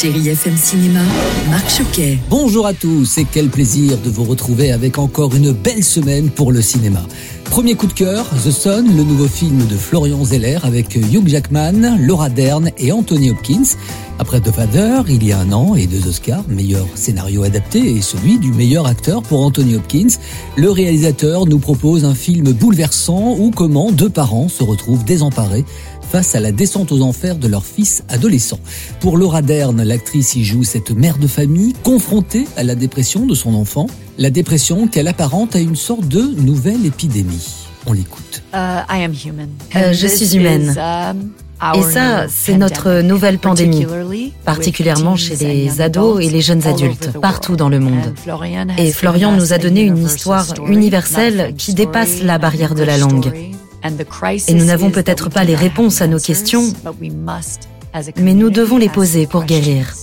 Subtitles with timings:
[0.00, 1.00] Chérie FM Cinéma,
[1.50, 2.18] Marc Choquet.
[2.30, 6.50] Bonjour à tous et quel plaisir de vous retrouver avec encore une belle semaine pour
[6.50, 7.02] le cinéma.
[7.44, 11.98] Premier coup de cœur, The Sun, le nouveau film de Florian Zeller avec Hugh Jackman,
[12.00, 13.76] Laura Dern et Anthony Hopkins.
[14.18, 18.00] Après The Father, il y a un an et deux Oscars, meilleur scénario adapté et
[18.00, 20.16] celui du meilleur acteur pour Anthony Hopkins,
[20.56, 25.66] le réalisateur nous propose un film bouleversant où comment deux parents se retrouvent désemparés
[26.10, 28.60] face à la descente aux enfers de leur fils adolescent.
[29.00, 33.34] Pour Laura Dern, l'actrice y joue cette mère de famille confrontée à la dépression de
[33.34, 33.86] son enfant,
[34.18, 37.66] la dépression qu'elle apparente à une sorte de nouvelle épidémie.
[37.86, 38.42] On l'écoute.
[38.54, 38.82] Euh,
[39.92, 40.74] je suis humaine.
[41.74, 43.86] Et ça, c'est notre nouvelle pandémie,
[44.44, 48.14] particulièrement chez les ados et les jeunes adultes, partout dans le monde.
[48.78, 53.32] Et Florian nous a donné une histoire universelle qui dépasse la barrière de la langue.
[53.84, 56.72] Et nous n'avons peut-être pas les réponses à nos questions,
[58.16, 59.94] mais nous devons les poser pour guérir.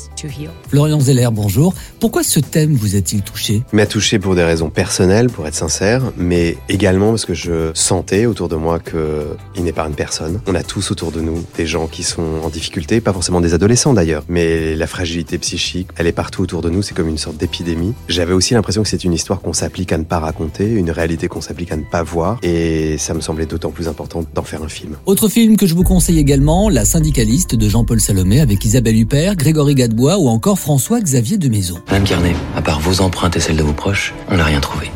[0.69, 1.73] Florian Zeller, bonjour.
[1.99, 3.63] Pourquoi ce thème vous a-t-il touché?
[3.71, 8.25] M'a touché pour des raisons personnelles, pour être sincère, mais également parce que je sentais
[8.25, 10.41] autour de moi que il n'épargne personne.
[10.47, 13.53] On a tous autour de nous des gens qui sont en difficulté, pas forcément des
[13.53, 17.17] adolescents d'ailleurs, mais la fragilité psychique, elle est partout autour de nous, c'est comme une
[17.17, 17.93] sorte d'épidémie.
[18.09, 21.27] J'avais aussi l'impression que c'est une histoire qu'on s'applique à ne pas raconter, une réalité
[21.27, 24.63] qu'on s'applique à ne pas voir, et ça me semblait d'autant plus important d'en faire
[24.63, 24.97] un film.
[25.05, 29.35] Autre film que je vous conseille également, La syndicaliste de Jean-Paul Salomé avec Isabelle Huppert,
[29.35, 31.79] Grégory Gadebois ou encore François-Xavier de Maison.
[31.87, 34.91] Madame Carnet, à part vos empreintes et celles de vos proches, on n'a rien trouvé.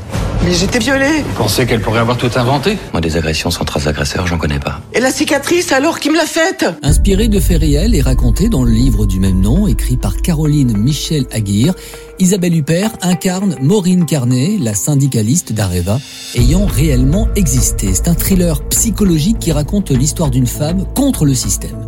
[0.45, 2.77] Mais j'étais violée Vous pensez qu'elle pourrait avoir tout inventé?
[2.91, 4.81] Moi, des agressions sans trace agresseur, j'en connais pas.
[4.93, 6.65] Et la cicatrice alors qui me l'a faite?
[6.81, 10.77] Inspiré de faits réels et raconté dans le livre du même nom, écrit par Caroline
[10.77, 11.75] Michel Aguirre,
[12.19, 15.99] Isabelle Huppert incarne Maureen Carnet, la syndicaliste d'Areva,
[16.35, 17.93] ayant réellement existé.
[17.93, 21.85] C'est un thriller psychologique qui raconte l'histoire d'une femme contre le système.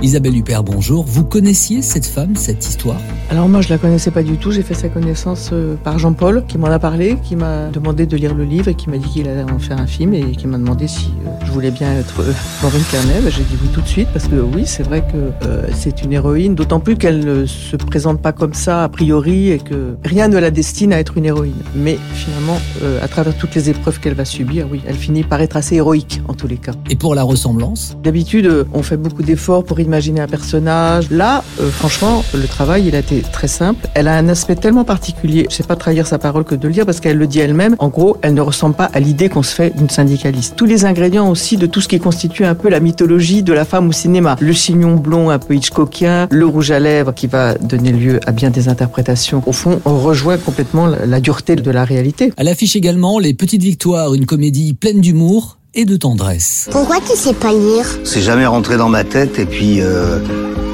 [0.00, 1.04] Isabelle Huppert, bonjour.
[1.04, 3.00] Vous connaissiez cette femme, cette histoire?
[3.30, 6.44] Alors moi je la connaissais pas du tout, j'ai fait sa connaissance euh, par Jean-Paul
[6.46, 9.08] qui m'en a parlé, qui m'a demandé de lire le livre et qui m'a dit
[9.08, 11.92] qu'il allait en faire un film et qui m'a demandé si euh, je voulais bien
[11.94, 12.32] être euh,
[12.62, 13.28] Maureen Carnet.
[13.28, 16.12] J'ai dit oui tout de suite parce que oui c'est vrai que euh, c'est une
[16.12, 20.28] héroïne, d'autant plus qu'elle ne se présente pas comme ça a priori et que rien
[20.28, 21.54] ne la destine à être une héroïne.
[21.74, 25.40] Mais finalement euh, à travers toutes les épreuves qu'elle va subir, oui elle finit par
[25.40, 26.72] être assez héroïque en tous les cas.
[26.88, 27.96] Et pour la ressemblance?
[28.02, 31.10] D'habitude, euh, on fait beaucoup d'efforts pour imaginer un personnage.
[31.10, 33.88] Là, euh, franchement, le travail, il a été très simple.
[33.94, 35.46] Elle a un aspect tellement particulier.
[35.50, 37.74] Je sais pas trahir sa parole que de le dire parce qu'elle le dit elle-même.
[37.78, 40.54] En gros, elle ne ressemble pas à l'idée qu'on se fait d'une syndicaliste.
[40.56, 43.64] Tous les ingrédients aussi de tout ce qui constitue un peu la mythologie de la
[43.64, 44.36] femme au cinéma.
[44.40, 48.32] Le chignon blond un peu Hitchcockien, le rouge à lèvres qui va donner lieu à
[48.32, 49.42] bien des interprétations.
[49.46, 52.32] Au fond, on rejoint complètement la, dureté de la réalité.
[52.36, 56.68] À l'affiche également Les Petites Victoires, une comédie pleine d'humour et de tendresse.
[56.72, 60.18] Pourquoi tu sais pas lire C'est jamais rentré dans ma tête et puis euh,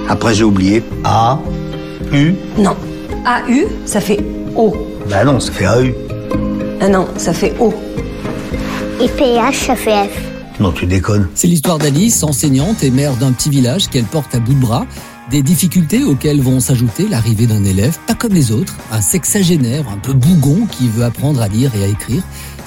[0.09, 0.83] après j'ai oublié.
[1.05, 1.39] A,
[2.11, 2.33] U?
[2.57, 2.75] Non.
[3.27, 4.25] A-U, ça fait
[4.57, 4.75] O.
[5.11, 5.93] Bah non, ça fait AU.
[6.81, 7.75] Ah non, ça fait O.
[8.99, 10.59] Et PH, ça fait F.
[10.59, 11.29] Non, tu déconnes.
[11.35, 14.87] C'est l'histoire d'Alice, enseignante et mère d'un petit village qu'elle porte à bout de bras.
[15.31, 19.99] Des difficultés auxquelles vont s'ajouter l'arrivée d'un élève, pas comme les autres, un sexagénaire, un
[19.99, 22.23] peu bougon qui veut apprendre à lire et à écrire.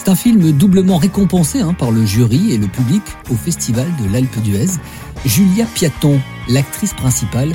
[0.07, 4.09] C'est un film doublement récompensé hein, par le jury et le public au Festival de
[4.09, 4.79] l'Alpe d'Huez.
[5.25, 7.53] Julia Piaton, l'actrice principale,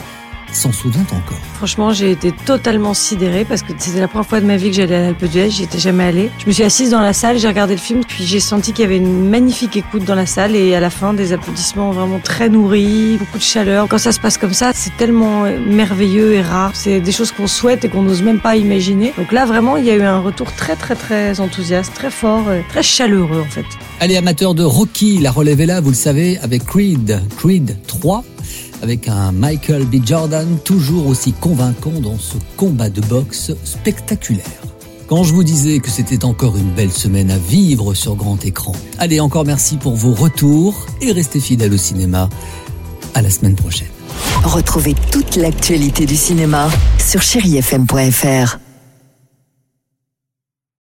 [0.53, 1.39] s'en souvient encore.
[1.55, 4.77] Franchement, j'ai été totalement sidérée parce que c'était la première fois de ma vie que
[4.77, 6.31] j'allais à l'Alpe d'Huez, j'y étais jamais allée.
[6.39, 8.83] Je me suis assise dans la salle, j'ai regardé le film, puis j'ai senti qu'il
[8.83, 12.19] y avait une magnifique écoute dans la salle et à la fin des applaudissements vraiment
[12.19, 13.87] très nourris, beaucoup de chaleur.
[13.89, 16.73] Quand ça se passe comme ça, c'est tellement merveilleux et rare.
[16.75, 19.12] C'est des choses qu'on souhaite et qu'on n'ose même pas imaginer.
[19.17, 22.44] Donc là, vraiment, il y a eu un retour très très très enthousiaste, très fort,
[22.69, 23.67] très chaleureux en fait.
[24.00, 28.25] Allez, amateurs de Rocky, la relève est là, vous le savez, avec Creed, Creed 3
[28.82, 30.05] avec un Michael B.
[30.05, 34.44] Jordan toujours aussi convaincant dans ce combat de boxe spectaculaire.
[35.06, 38.73] Quand je vous disais que c'était encore une belle semaine à vivre sur grand écran.
[38.99, 42.29] Allez, encore merci pour vos retours et restez fidèles au cinéma.
[43.14, 43.88] À la semaine prochaine.
[44.43, 46.69] Retrouvez toute l'actualité du cinéma
[46.99, 48.58] sur chérifm.fr.